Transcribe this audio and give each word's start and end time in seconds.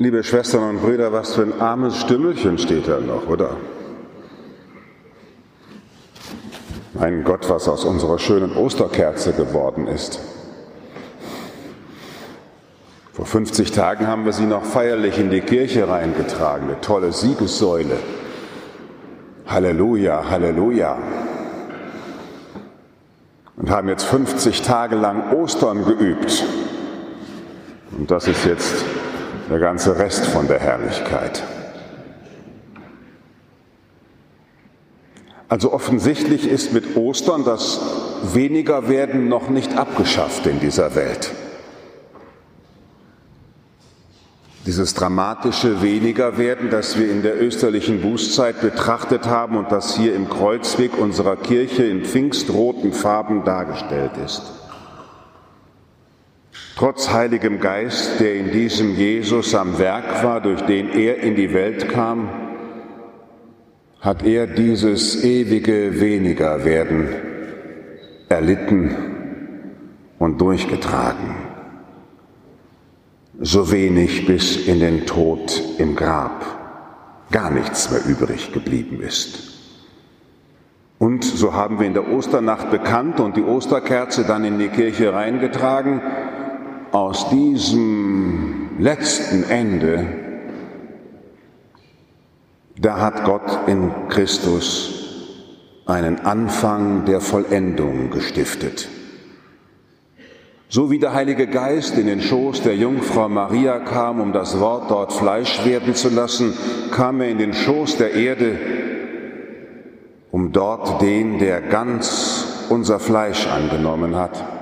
Liebe 0.00 0.22
Schwestern 0.22 0.62
und 0.62 0.80
Brüder, 0.80 1.12
was 1.12 1.34
für 1.34 1.42
ein 1.42 1.60
armes 1.60 1.96
Stümmelchen 1.96 2.56
steht 2.56 2.86
da 2.86 3.00
noch, 3.00 3.26
oder? 3.26 3.56
Mein 6.94 7.24
Gott, 7.24 7.50
was 7.50 7.66
aus 7.68 7.84
unserer 7.84 8.20
schönen 8.20 8.56
Osterkerze 8.56 9.32
geworden 9.32 9.88
ist. 9.88 10.20
Vor 13.12 13.26
50 13.26 13.72
Tagen 13.72 14.06
haben 14.06 14.24
wir 14.24 14.32
sie 14.32 14.46
noch 14.46 14.64
feierlich 14.64 15.18
in 15.18 15.30
die 15.30 15.40
Kirche 15.40 15.88
reingetragen, 15.88 16.68
eine 16.68 16.80
tolle 16.80 17.10
Siegessäule. 17.10 17.96
Halleluja, 19.48 20.30
Halleluja. 20.30 20.96
Und 23.56 23.68
haben 23.68 23.88
jetzt 23.88 24.04
50 24.04 24.62
Tage 24.62 24.94
lang 24.94 25.32
Ostern 25.32 25.84
geübt. 25.84 26.44
Und 27.98 28.08
das 28.12 28.28
ist 28.28 28.44
jetzt 28.44 28.84
der 29.48 29.58
ganze 29.58 29.98
Rest 29.98 30.26
von 30.26 30.46
der 30.46 30.58
Herrlichkeit. 30.58 31.42
Also 35.48 35.72
offensichtlich 35.72 36.46
ist 36.46 36.74
mit 36.74 36.96
Ostern 36.96 37.44
das 37.44 37.80
Wenigerwerden 38.34 39.28
noch 39.28 39.48
nicht 39.48 39.78
abgeschafft 39.78 40.46
in 40.46 40.60
dieser 40.60 40.94
Welt. 40.94 41.30
Dieses 44.66 44.92
dramatische 44.92 45.80
Wenigerwerden, 45.80 46.68
das 46.68 46.98
wir 46.98 47.10
in 47.10 47.22
der 47.22 47.40
österlichen 47.42 48.02
Bußzeit 48.02 48.60
betrachtet 48.60 49.24
haben 49.26 49.56
und 49.56 49.72
das 49.72 49.96
hier 49.96 50.14
im 50.14 50.28
Kreuzweg 50.28 50.98
unserer 50.98 51.36
Kirche 51.36 51.84
in 51.84 52.04
pfingstroten 52.04 52.92
Farben 52.92 53.44
dargestellt 53.44 54.12
ist. 54.22 54.57
Trotz 56.78 57.10
Heiligem 57.12 57.58
Geist, 57.58 58.20
der 58.20 58.36
in 58.36 58.52
diesem 58.52 58.94
Jesus 58.94 59.52
am 59.56 59.80
Werk 59.80 60.22
war, 60.22 60.40
durch 60.40 60.60
den 60.60 60.88
er 60.90 61.18
in 61.18 61.34
die 61.34 61.52
Welt 61.52 61.88
kam, 61.88 62.28
hat 64.00 64.24
er 64.24 64.46
dieses 64.46 65.24
ewige 65.24 66.00
Wenigerwerden 66.00 67.08
erlitten 68.28 68.94
und 70.20 70.40
durchgetragen. 70.40 71.34
So 73.40 73.72
wenig 73.72 74.24
bis 74.26 74.68
in 74.68 74.78
den 74.78 75.04
Tod 75.04 75.60
im 75.78 75.96
Grab 75.96 76.44
gar 77.32 77.50
nichts 77.50 77.90
mehr 77.90 78.06
übrig 78.06 78.52
geblieben 78.52 79.00
ist. 79.00 79.48
Und 81.00 81.24
so 81.24 81.54
haben 81.54 81.80
wir 81.80 81.88
in 81.88 81.94
der 81.94 82.08
Osternacht 82.08 82.70
bekannt 82.70 83.18
und 83.18 83.36
die 83.36 83.42
Osterkerze 83.42 84.24
dann 84.24 84.44
in 84.44 84.60
die 84.60 84.68
Kirche 84.68 85.12
reingetragen, 85.12 86.00
aus 86.98 87.30
diesem 87.30 88.70
letzten 88.80 89.44
Ende, 89.44 90.04
da 92.76 92.98
hat 93.00 93.24
Gott 93.24 93.68
in 93.68 93.92
Christus 94.08 95.84
einen 95.86 96.18
Anfang 96.18 97.04
der 97.04 97.20
Vollendung 97.20 98.10
gestiftet. 98.10 98.88
So 100.68 100.90
wie 100.90 100.98
der 100.98 101.14
Heilige 101.14 101.46
Geist 101.46 101.96
in 101.96 102.08
den 102.08 102.20
Schoß 102.20 102.62
der 102.62 102.74
Jungfrau 102.76 103.28
Maria 103.28 103.78
kam, 103.78 104.20
um 104.20 104.32
das 104.32 104.58
Wort 104.58 104.90
dort 104.90 105.12
Fleisch 105.12 105.64
werden 105.64 105.94
zu 105.94 106.08
lassen, 106.08 106.52
kam 106.90 107.20
er 107.20 107.28
in 107.28 107.38
den 107.38 107.54
Schoß 107.54 107.96
der 107.96 108.14
Erde, 108.14 108.58
um 110.32 110.50
dort 110.50 111.00
den, 111.00 111.38
der 111.38 111.60
ganz 111.60 112.66
unser 112.70 112.98
Fleisch 112.98 113.46
angenommen 113.46 114.16
hat, 114.16 114.57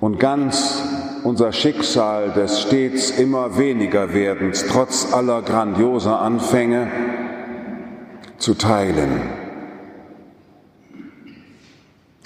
und 0.00 0.20
ganz 0.20 0.82
unser 1.24 1.52
Schicksal 1.52 2.30
des 2.30 2.62
stets 2.62 3.10
immer 3.10 3.58
weniger 3.58 4.14
Werdens, 4.14 4.64
trotz 4.66 5.12
aller 5.12 5.42
grandioser 5.42 6.20
Anfänge, 6.20 6.88
zu 8.38 8.54
teilen. 8.54 9.20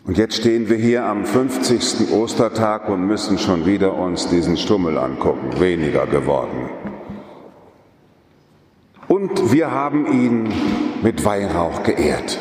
Und 0.05 0.19
jetzt 0.19 0.37
stehen 0.37 0.69
wir 0.69 0.77
hier 0.77 1.05
am 1.05 1.25
50. 1.25 2.13
Ostertag 2.13 2.89
und 2.89 3.07
müssen 3.07 3.39
schon 3.39 3.67
wieder 3.67 3.95
uns 3.95 4.29
diesen 4.29 4.57
Stummel 4.57 4.99
angucken, 4.99 5.59
weniger 5.59 6.07
geworden. 6.07 6.69
Und 9.09 9.53
wir 9.53 9.71
haben 9.71 10.07
ihn 10.07 10.53
mit 11.03 11.25
Weihrauch 11.25 11.83
geehrt. 11.83 12.39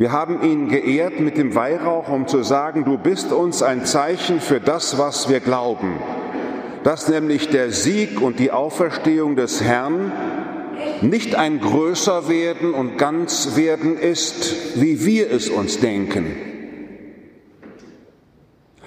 Wir 0.00 0.12
haben 0.12 0.42
ihn 0.42 0.68
geehrt 0.68 1.20
mit 1.20 1.36
dem 1.36 1.54
Weihrauch, 1.54 2.08
um 2.08 2.26
zu 2.26 2.42
sagen, 2.42 2.86
du 2.86 2.96
bist 2.96 3.32
uns 3.32 3.62
ein 3.62 3.84
Zeichen 3.84 4.40
für 4.40 4.58
das, 4.58 4.96
was 4.96 5.28
wir 5.28 5.40
glauben, 5.40 6.00
dass 6.84 7.10
nämlich 7.10 7.50
der 7.50 7.70
Sieg 7.70 8.22
und 8.22 8.38
die 8.38 8.50
Auferstehung 8.50 9.36
des 9.36 9.62
Herrn 9.62 10.10
nicht 11.02 11.34
ein 11.34 11.60
größer 11.60 12.30
werden 12.30 12.72
und 12.72 12.96
ganz 12.96 13.56
werden 13.56 13.98
ist, 13.98 14.80
wie 14.80 15.04
wir 15.04 15.30
es 15.30 15.50
uns 15.50 15.80
denken. 15.80 16.34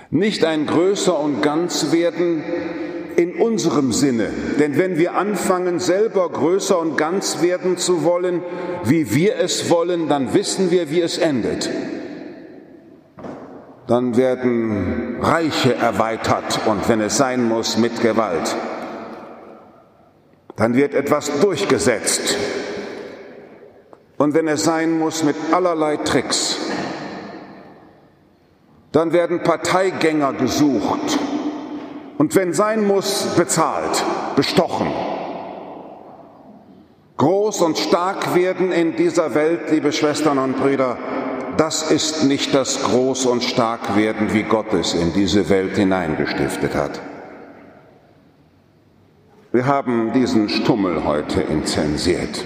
Nicht 0.09 0.43
ein 0.45 0.65
größer 0.65 1.19
und 1.19 1.43
ganz 1.43 1.91
werden 1.91 2.43
in 3.17 3.35
unserem 3.35 3.91
Sinne. 3.91 4.29
Denn 4.59 4.77
wenn 4.77 4.97
wir 4.97 5.15
anfangen, 5.15 5.79
selber 5.79 6.29
größer 6.29 6.79
und 6.79 6.97
ganz 6.97 7.41
werden 7.41 7.77
zu 7.77 8.03
wollen, 8.03 8.41
wie 8.83 9.13
wir 9.13 9.37
es 9.37 9.69
wollen, 9.69 10.07
dann 10.09 10.33
wissen 10.33 10.71
wir, 10.71 10.89
wie 10.89 11.01
es 11.01 11.17
endet. 11.17 11.69
Dann 13.87 14.15
werden 14.15 15.17
Reiche 15.21 15.75
erweitert 15.75 16.61
und 16.65 16.87
wenn 16.87 17.01
es 17.01 17.17
sein 17.17 17.47
muss, 17.47 17.77
mit 17.77 18.01
Gewalt. 18.01 18.55
Dann 20.55 20.75
wird 20.75 20.93
etwas 20.93 21.39
durchgesetzt. 21.39 22.37
Und 24.17 24.33
wenn 24.33 24.47
es 24.47 24.63
sein 24.63 24.97
muss, 24.97 25.23
mit 25.23 25.35
allerlei 25.51 25.97
Tricks. 25.97 26.57
Dann 28.91 29.11
werden 29.11 29.41
Parteigänger 29.41 30.33
gesucht 30.33 31.19
und 32.23 32.33
wenn 32.35 32.53
sein 32.53 32.87
muss, 32.87 33.35
bezahlt, 33.35 34.01
bestochen. 34.37 34.87
Groß 37.17 37.59
und 37.59 37.77
stark 37.77 38.33
werden 38.33 38.71
in 38.71 38.95
dieser 38.95 39.35
Welt, 39.35 39.69
liebe 39.71 39.91
Schwestern 39.91 40.37
und 40.37 40.55
Brüder, 40.55 40.97
das 41.57 41.91
ist 41.91 42.23
nicht 42.23 42.55
das 42.55 42.81
Groß 42.81 43.25
und 43.25 43.43
stark 43.43 43.97
werden, 43.97 44.33
wie 44.33 44.43
Gott 44.43 44.71
es 44.71 44.93
in 44.93 45.11
diese 45.11 45.49
Welt 45.49 45.75
hineingestiftet 45.75 46.75
hat. 46.75 47.01
Wir 49.51 49.65
haben 49.65 50.13
diesen 50.13 50.47
Stummel 50.47 51.03
heute 51.03 51.41
inzensiert. 51.41 52.45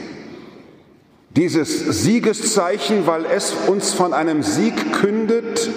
Dieses 1.29 2.01
Siegeszeichen, 2.03 3.05
weil 3.05 3.25
es 3.25 3.53
uns 3.67 3.93
von 3.93 4.15
einem 4.15 4.41
Sieg 4.41 4.91
kündet, 4.93 5.69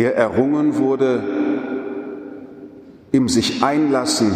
der 0.00 0.16
errungen 0.16 0.78
wurde 0.78 1.22
im 3.12 3.28
sich 3.28 3.62
einlassen 3.62 4.32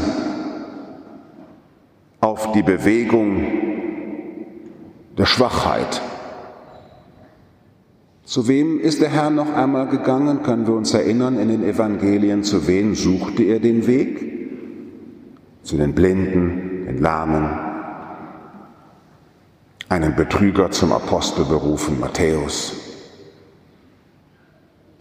auf 2.20 2.52
die 2.52 2.62
Bewegung 2.62 3.46
der 5.16 5.24
Schwachheit. 5.24 6.02
Zu 8.24 8.46
wem 8.46 8.78
ist 8.78 9.00
der 9.00 9.08
Herr 9.08 9.30
noch 9.30 9.54
einmal 9.54 9.86
gegangen? 9.86 10.42
Können 10.42 10.66
wir 10.66 10.74
uns 10.74 10.92
erinnern 10.92 11.38
in 11.38 11.48
den 11.48 11.64
Evangelien, 11.64 12.42
zu 12.42 12.66
wem 12.66 12.94
suchte 12.94 13.44
er 13.44 13.58
den 13.58 13.86
Weg? 13.86 14.20
Zu 15.62 15.78
den 15.78 15.94
Blinden, 15.94 16.84
den 16.88 17.00
Lahmen, 17.00 17.48
einen 19.88 20.14
Betrüger 20.14 20.70
zum 20.70 20.92
Apostel 20.92 21.46
berufen, 21.46 22.00
Matthäus 22.00 22.83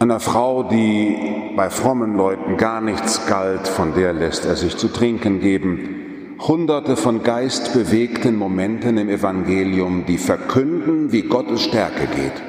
einer 0.04 0.20
Frau, 0.20 0.64
die 0.64 1.54
bei 1.56 1.70
frommen 1.70 2.16
Leuten 2.16 2.58
gar 2.58 2.82
nichts 2.82 3.26
galt, 3.26 3.68
von 3.68 3.94
der 3.94 4.12
lässt 4.12 4.46
er 4.46 4.58
sich 4.58 4.76
zu 4.76 4.90
trinken 4.90 5.40
geben. 5.40 6.36
Hunderte 6.40 6.98
von 6.98 7.24
geistbewegten 7.24 8.36
Momenten 8.36 8.98
im 8.98 9.08
Evangelium, 9.08 10.06
die 10.06 10.18
verkünden, 10.18 11.14
wie 11.14 11.22
Gottes 11.22 11.64
Stärke 11.64 12.08
geht. 12.08 12.44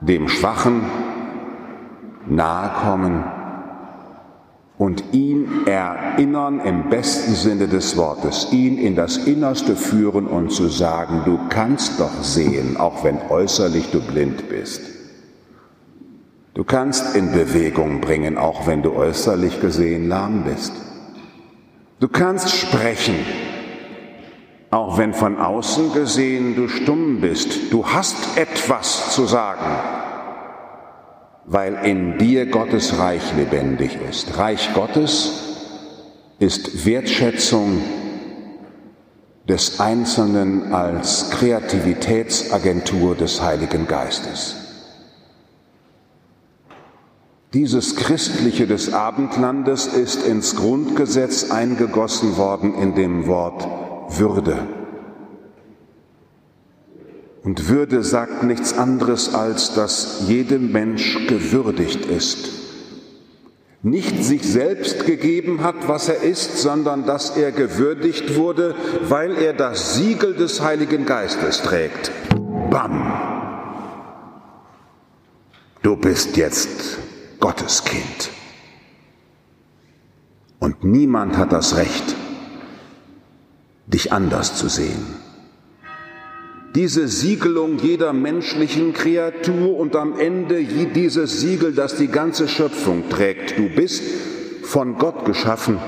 Dem 0.00 0.28
Schwachen 0.28 0.82
nahe 2.26 2.70
kommen 2.82 3.24
und 4.76 5.04
ihn 5.12 5.66
erinnern 5.66 6.58
im 6.58 6.88
besten 6.88 7.34
Sinne 7.36 7.68
des 7.68 7.96
Wortes, 7.96 8.48
ihn 8.50 8.76
in 8.76 8.96
das 8.96 9.18
Innerste 9.18 9.76
führen 9.76 10.26
und 10.26 10.50
zu 10.50 10.66
sagen, 10.66 11.22
du 11.24 11.38
kannst 11.48 12.00
doch 12.00 12.24
sehen, 12.24 12.76
auch 12.76 13.04
wenn 13.04 13.18
äußerlich 13.30 13.92
du 13.92 14.00
blind 14.00 14.48
bist. 14.48 15.01
Du 16.54 16.64
kannst 16.64 17.16
in 17.16 17.32
Bewegung 17.32 18.00
bringen, 18.00 18.38
auch 18.38 18.66
wenn 18.66 18.82
du 18.82 18.94
äußerlich 18.94 19.60
gesehen 19.60 20.08
lahm 20.08 20.44
bist. 20.44 20.72
Du 22.00 22.08
kannst 22.08 22.50
sprechen, 22.50 23.16
auch 24.70 24.98
wenn 24.98 25.14
von 25.14 25.38
außen 25.38 25.92
gesehen 25.92 26.56
du 26.56 26.68
stumm 26.68 27.20
bist. 27.20 27.72
Du 27.72 27.86
hast 27.86 28.36
etwas 28.36 29.14
zu 29.14 29.26
sagen. 29.26 29.70
weil 31.44 31.74
in 31.84 32.18
dir 32.18 32.46
Gottes 32.46 32.98
Reich 32.98 33.22
lebendig 33.36 33.98
ist. 34.08 34.38
Reich 34.38 34.72
Gottes 34.74 35.32
ist 36.38 36.86
Wertschätzung 36.86 37.82
des 39.48 39.80
Einzelnen 39.80 40.72
als 40.72 41.30
Kreativitätsagentur 41.30 43.16
des 43.16 43.42
Heiligen 43.42 43.88
Geistes. 43.88 44.56
Dieses 47.54 47.96
Christliche 47.96 48.66
des 48.66 48.94
Abendlandes 48.94 49.86
ist 49.86 50.26
ins 50.26 50.56
Grundgesetz 50.56 51.50
eingegossen 51.50 52.38
worden 52.38 52.74
in 52.74 52.94
dem 52.94 53.26
Wort 53.26 53.68
Würde. 54.18 54.56
Und 57.42 57.68
Würde 57.68 58.04
sagt 58.04 58.42
nichts 58.42 58.78
anderes, 58.78 59.34
als 59.34 59.74
dass 59.74 60.22
jedem 60.28 60.72
Mensch 60.72 61.26
gewürdigt 61.26 62.06
ist. 62.06 62.48
Nicht 63.82 64.24
sich 64.24 64.44
selbst 64.44 65.04
gegeben 65.04 65.62
hat, 65.62 65.88
was 65.88 66.08
er 66.08 66.22
ist, 66.22 66.56
sondern 66.56 67.04
dass 67.04 67.36
er 67.36 67.52
gewürdigt 67.52 68.36
wurde, 68.36 68.74
weil 69.08 69.36
er 69.36 69.52
das 69.52 69.96
Siegel 69.96 70.34
des 70.34 70.62
Heiligen 70.62 71.04
Geistes 71.04 71.60
trägt. 71.60 72.12
Bam! 72.70 73.12
Du 75.82 75.96
bist 75.96 76.38
jetzt 76.38 76.98
Gottes 77.42 77.82
Kind. 77.82 78.30
Und 80.60 80.84
niemand 80.84 81.36
hat 81.36 81.52
das 81.52 81.76
Recht, 81.76 82.14
dich 83.88 84.12
anders 84.12 84.54
zu 84.54 84.68
sehen. 84.68 85.04
Diese 86.76 87.08
Siegelung 87.08 87.78
jeder 87.80 88.12
menschlichen 88.12 88.92
Kreatur 88.92 89.76
und 89.76 89.96
am 89.96 90.16
Ende 90.20 90.62
dieses 90.62 91.40
Siegel, 91.40 91.74
das 91.74 91.96
die 91.96 92.06
ganze 92.06 92.46
Schöpfung 92.46 93.08
trägt. 93.10 93.58
Du 93.58 93.68
bist 93.68 94.04
von 94.62 94.96
Gott 94.96 95.24
geschaffen. 95.24 95.78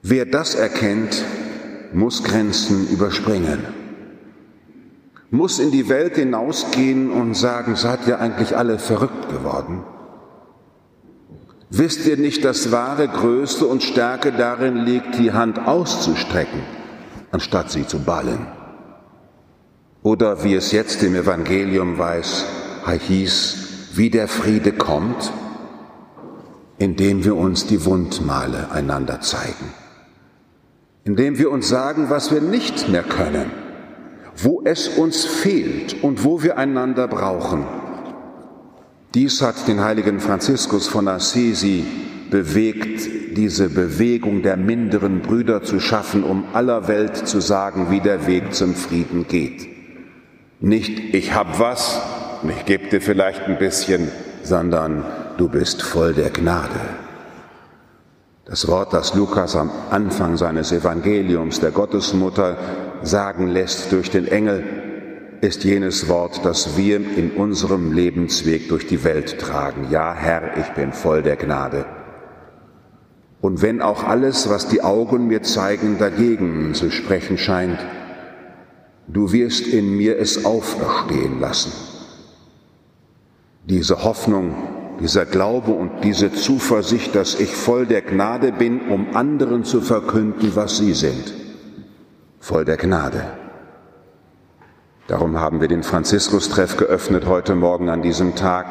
Wer 0.00 0.26
das 0.26 0.54
erkennt, 0.54 1.24
muss 1.92 2.22
Grenzen 2.22 2.88
überspringen 2.88 3.77
muss 5.30 5.58
in 5.58 5.70
die 5.70 5.88
Welt 5.88 6.16
hinausgehen 6.16 7.10
und 7.10 7.34
sagen, 7.34 7.76
seid 7.76 8.06
ihr 8.06 8.18
eigentlich 8.18 8.56
alle 8.56 8.78
verrückt 8.78 9.28
geworden? 9.28 9.84
Wisst 11.70 12.06
ihr 12.06 12.16
nicht, 12.16 12.44
dass 12.44 12.72
wahre 12.72 13.08
Größe 13.08 13.66
und 13.66 13.82
Stärke 13.82 14.32
darin 14.32 14.76
liegt, 14.76 15.18
die 15.18 15.32
Hand 15.32 15.66
auszustrecken, 15.66 16.62
anstatt 17.30 17.70
sie 17.70 17.86
zu 17.86 17.98
ballen? 17.98 18.46
Oder 20.02 20.44
wie 20.44 20.54
es 20.54 20.72
jetzt 20.72 21.02
im 21.02 21.14
Evangelium 21.14 21.98
weiß, 21.98 22.46
hieß, 23.06 23.56
wie 23.92 24.08
der 24.08 24.28
Friede 24.28 24.72
kommt, 24.72 25.30
indem 26.78 27.22
wir 27.24 27.36
uns 27.36 27.66
die 27.66 27.84
Wundmale 27.84 28.70
einander 28.70 29.20
zeigen, 29.20 29.74
indem 31.04 31.36
wir 31.36 31.50
uns 31.50 31.68
sagen, 31.68 32.08
was 32.08 32.32
wir 32.32 32.40
nicht 32.40 32.88
mehr 32.88 33.02
können 33.02 33.50
wo 34.42 34.62
es 34.64 34.88
uns 34.88 35.24
fehlt 35.24 36.02
und 36.02 36.24
wo 36.24 36.42
wir 36.42 36.58
einander 36.58 37.08
brauchen. 37.08 37.66
Dies 39.14 39.42
hat 39.42 39.66
den 39.66 39.80
heiligen 39.82 40.20
Franziskus 40.20 40.86
von 40.86 41.08
Assisi 41.08 41.84
bewegt, 42.30 43.36
diese 43.36 43.68
Bewegung 43.68 44.42
der 44.42 44.56
minderen 44.56 45.22
Brüder 45.22 45.62
zu 45.62 45.80
schaffen, 45.80 46.24
um 46.24 46.44
aller 46.52 46.88
Welt 46.88 47.16
zu 47.16 47.40
sagen, 47.40 47.90
wie 47.90 48.00
der 48.00 48.26
Weg 48.26 48.54
zum 48.54 48.74
Frieden 48.74 49.26
geht. 49.26 49.66
Nicht 50.60 51.14
ich 51.14 51.34
hab 51.34 51.58
was 51.58 52.00
und 52.42 52.50
ich 52.50 52.64
gebe 52.64 52.88
dir 52.88 53.00
vielleicht 53.00 53.42
ein 53.42 53.58
bisschen, 53.58 54.08
sondern 54.42 55.04
du 55.36 55.48
bist 55.48 55.82
voll 55.82 56.14
der 56.14 56.30
Gnade. 56.30 56.80
Das 58.44 58.66
Wort, 58.68 58.92
das 58.92 59.14
Lukas 59.14 59.56
am 59.56 59.70
Anfang 59.90 60.36
seines 60.36 60.72
Evangeliums 60.72 61.60
der 61.60 61.70
Gottesmutter 61.70 62.56
sagen 63.02 63.48
lässt 63.48 63.92
durch 63.92 64.10
den 64.10 64.26
Engel, 64.26 64.64
ist 65.40 65.64
jenes 65.64 66.08
Wort, 66.08 66.44
das 66.44 66.76
wir 66.76 66.96
in 66.96 67.32
unserem 67.32 67.92
Lebensweg 67.92 68.68
durch 68.68 68.86
die 68.86 69.04
Welt 69.04 69.38
tragen. 69.38 69.88
Ja, 69.90 70.12
Herr, 70.14 70.56
ich 70.56 70.66
bin 70.74 70.92
voll 70.92 71.22
der 71.22 71.36
Gnade. 71.36 71.86
Und 73.40 73.62
wenn 73.62 73.80
auch 73.80 74.02
alles, 74.02 74.50
was 74.50 74.68
die 74.68 74.82
Augen 74.82 75.28
mir 75.28 75.42
zeigen, 75.42 75.96
dagegen 75.98 76.74
zu 76.74 76.90
sprechen 76.90 77.38
scheint, 77.38 77.78
du 79.06 79.32
wirst 79.32 79.68
in 79.68 79.96
mir 79.96 80.18
es 80.18 80.44
auferstehen 80.44 81.38
lassen. 81.38 81.72
Diese 83.64 84.02
Hoffnung, 84.02 84.54
dieser 85.00 85.24
Glaube 85.24 85.70
und 85.70 86.02
diese 86.02 86.32
Zuversicht, 86.32 87.14
dass 87.14 87.38
ich 87.38 87.54
voll 87.54 87.86
der 87.86 88.02
Gnade 88.02 88.50
bin, 88.50 88.88
um 88.88 89.14
anderen 89.14 89.62
zu 89.62 89.82
verkünden, 89.82 90.56
was 90.56 90.78
sie 90.78 90.94
sind 90.94 91.47
voll 92.40 92.64
der 92.64 92.76
Gnade. 92.76 93.24
Darum 95.06 95.40
haben 95.40 95.60
wir 95.60 95.68
den 95.68 95.82
Franziskus-Treff 95.82 96.76
geöffnet 96.76 97.26
heute 97.26 97.54
Morgen 97.54 97.88
an 97.88 98.02
diesem 98.02 98.34
Tag. 98.34 98.66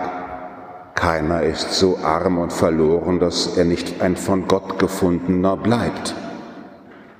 Keiner 0.93 1.43
ist 1.43 1.73
so 1.73 1.97
arm 2.03 2.37
und 2.37 2.53
verloren, 2.53 3.19
dass 3.19 3.57
er 3.57 3.65
nicht 3.65 4.01
ein 4.01 4.15
von 4.15 4.47
Gott 4.47 4.79
gefundener 4.79 5.57
bleibt. 5.57 6.15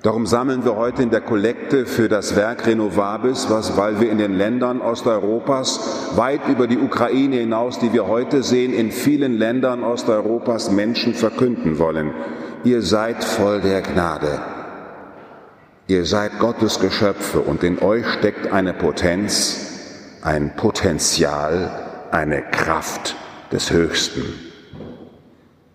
Darum 0.04 0.28
sammeln 0.28 0.64
wir 0.64 0.76
heute 0.76 1.02
in 1.02 1.10
der 1.10 1.22
Kollekte 1.22 1.86
für 1.86 2.08
das 2.08 2.36
Werk 2.36 2.68
Renovabis, 2.68 3.50
was, 3.50 3.76
weil 3.76 4.00
wir 4.00 4.12
in 4.12 4.20
den 4.20 4.36
Ländern 4.36 4.82
Osteuropas 4.82 6.12
weit 6.16 6.48
über 6.48 6.68
die 6.68 6.78
Ukraine 6.78 7.38
hinaus, 7.38 7.80
die 7.80 7.94
wir 7.94 8.08
heute 8.08 8.44
sehen, 8.44 8.74
in 8.74 8.92
vielen 8.92 9.38
Ländern 9.38 9.84
Osteuropas 9.84 10.72
Menschen 10.72 11.14
verkünden 11.14 11.80
wollen. 11.80 12.12
Ihr 12.64 12.84
seid 12.84 13.24
voll 13.24 13.62
der 13.62 13.82
Gnade. 13.82 14.57
Ihr 15.90 16.04
seid 16.04 16.40
Gottes 16.40 16.82
Geschöpfe 16.82 17.40
und 17.40 17.64
in 17.64 17.80
euch 17.80 18.06
steckt 18.20 18.52
eine 18.52 18.74
Potenz, 18.74 20.18
ein 20.22 20.54
Potenzial, 20.58 22.10
eine 22.12 22.42
Kraft 22.42 23.16
des 23.54 23.72
Höchsten. 23.72 24.22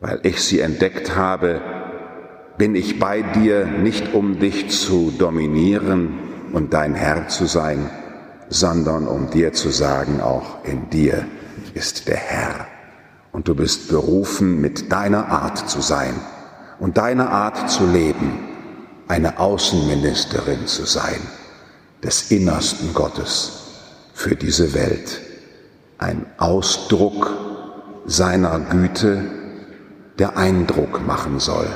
Weil 0.00 0.20
ich 0.24 0.44
sie 0.44 0.60
entdeckt 0.60 1.16
habe, 1.16 1.62
bin 2.58 2.74
ich 2.74 2.98
bei 2.98 3.22
dir 3.22 3.64
nicht 3.64 4.12
um 4.12 4.38
dich 4.38 4.68
zu 4.68 5.14
dominieren 5.16 6.18
und 6.52 6.74
dein 6.74 6.94
Herr 6.94 7.28
zu 7.28 7.46
sein, 7.46 7.88
sondern 8.50 9.08
um 9.08 9.30
dir 9.30 9.54
zu 9.54 9.70
sagen, 9.70 10.20
auch 10.20 10.62
in 10.62 10.90
dir 10.90 11.24
ist 11.72 12.06
der 12.08 12.18
Herr. 12.18 12.66
Und 13.32 13.48
du 13.48 13.54
bist 13.54 13.88
berufen, 13.88 14.60
mit 14.60 14.92
deiner 14.92 15.28
Art 15.30 15.70
zu 15.70 15.80
sein 15.80 16.12
und 16.78 16.98
deiner 16.98 17.30
Art 17.30 17.70
zu 17.70 17.86
leben 17.86 18.51
eine 19.08 19.38
Außenministerin 19.38 20.66
zu 20.66 20.84
sein 20.84 21.20
des 22.02 22.30
Innersten 22.30 22.94
Gottes 22.94 23.62
für 24.12 24.34
diese 24.34 24.74
Welt, 24.74 25.20
ein 25.98 26.26
Ausdruck 26.38 27.30
seiner 28.06 28.58
Güte, 28.58 29.22
der 30.18 30.36
Eindruck 30.36 31.06
machen 31.06 31.38
soll. 31.38 31.68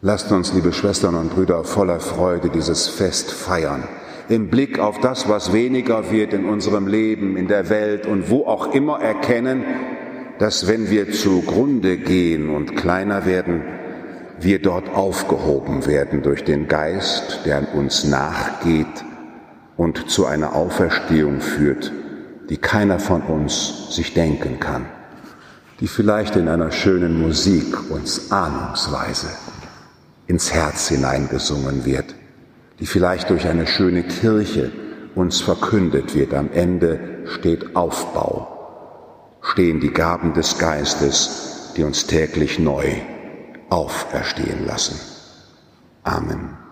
Lasst 0.00 0.30
uns, 0.30 0.52
liebe 0.52 0.72
Schwestern 0.72 1.16
und 1.16 1.34
Brüder, 1.34 1.64
voller 1.64 2.00
Freude 2.00 2.50
dieses 2.50 2.86
Fest 2.86 3.30
feiern, 3.30 3.88
im 4.28 4.50
Blick 4.50 4.78
auf 4.78 5.00
das, 5.00 5.28
was 5.28 5.52
weniger 5.52 6.10
wird 6.10 6.32
in 6.32 6.46
unserem 6.46 6.86
Leben, 6.86 7.36
in 7.36 7.48
der 7.48 7.68
Welt 7.68 8.06
und 8.06 8.30
wo 8.30 8.46
auch 8.46 8.72
immer 8.74 9.00
erkennen, 9.00 9.64
dass 10.38 10.66
wenn 10.66 10.90
wir 10.90 11.12
zugrunde 11.12 11.96
gehen 11.96 12.50
und 12.50 12.76
kleiner 12.76 13.24
werden, 13.24 13.62
wir 14.38 14.60
dort 14.60 14.88
aufgehoben 14.90 15.86
werden 15.86 16.22
durch 16.22 16.44
den 16.44 16.68
Geist, 16.68 17.40
der 17.44 17.58
an 17.58 17.66
uns 17.66 18.04
nachgeht 18.04 19.04
und 19.76 20.10
zu 20.10 20.26
einer 20.26 20.54
Auferstehung 20.54 21.40
führt, 21.40 21.92
die 22.50 22.58
keiner 22.58 22.98
von 22.98 23.22
uns 23.22 23.94
sich 23.94 24.14
denken 24.14 24.60
kann, 24.60 24.86
die 25.80 25.88
vielleicht 25.88 26.36
in 26.36 26.48
einer 26.48 26.70
schönen 26.70 27.20
Musik 27.20 27.90
uns 27.90 28.30
ahnungsweise 28.30 29.28
ins 30.26 30.52
Herz 30.52 30.88
hineingesungen 30.88 31.84
wird, 31.84 32.14
die 32.78 32.86
vielleicht 32.86 33.30
durch 33.30 33.46
eine 33.46 33.66
schöne 33.66 34.02
Kirche 34.02 34.70
uns 35.14 35.40
verkündet 35.40 36.14
wird. 36.14 36.34
Am 36.34 36.50
Ende 36.52 37.24
steht 37.26 37.74
Aufbau, 37.74 39.38
stehen 39.40 39.80
die 39.80 39.92
Gaben 39.92 40.34
des 40.34 40.58
Geistes, 40.58 41.72
die 41.76 41.84
uns 41.84 42.06
täglich 42.06 42.58
neu 42.58 42.84
auferstehen 43.70 44.66
lassen. 44.66 44.98
Amen. 46.04 46.65